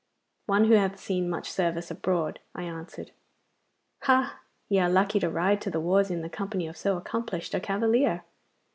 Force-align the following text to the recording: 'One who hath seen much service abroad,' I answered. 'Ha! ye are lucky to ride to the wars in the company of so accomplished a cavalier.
'One 0.47 0.65
who 0.65 0.73
hath 0.73 0.99
seen 0.99 1.29
much 1.29 1.51
service 1.51 1.91
abroad,' 1.91 2.39
I 2.55 2.63
answered. 2.63 3.11
'Ha! 4.05 4.39
ye 4.67 4.79
are 4.79 4.89
lucky 4.89 5.19
to 5.19 5.29
ride 5.29 5.61
to 5.61 5.69
the 5.69 5.79
wars 5.79 6.09
in 6.09 6.23
the 6.23 6.27
company 6.27 6.65
of 6.65 6.75
so 6.75 6.97
accomplished 6.97 7.53
a 7.53 7.59
cavalier. 7.59 8.23